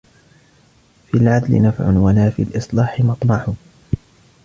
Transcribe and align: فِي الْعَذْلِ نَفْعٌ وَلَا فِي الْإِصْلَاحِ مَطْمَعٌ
فِي 1.07 1.17
الْعَذْلِ 1.17 1.61
نَفْعٌ 1.61 1.87
وَلَا 1.99 2.29
فِي 2.29 2.41
الْإِصْلَاحِ 2.43 2.99
مَطْمَعٌ 2.99 3.45